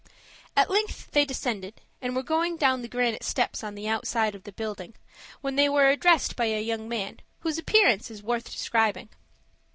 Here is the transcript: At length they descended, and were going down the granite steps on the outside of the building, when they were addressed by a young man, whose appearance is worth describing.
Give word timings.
At 0.57 0.71
length 0.71 1.11
they 1.11 1.25
descended, 1.25 1.79
and 2.01 2.15
were 2.15 2.23
going 2.23 2.57
down 2.57 2.81
the 2.81 2.87
granite 2.87 3.21
steps 3.23 3.63
on 3.63 3.75
the 3.75 3.87
outside 3.87 4.33
of 4.33 4.45
the 4.45 4.51
building, 4.51 4.95
when 5.41 5.57
they 5.57 5.69
were 5.69 5.89
addressed 5.89 6.35
by 6.35 6.45
a 6.45 6.59
young 6.59 6.89
man, 6.89 7.19
whose 7.41 7.59
appearance 7.59 8.09
is 8.09 8.23
worth 8.23 8.45
describing. 8.51 9.09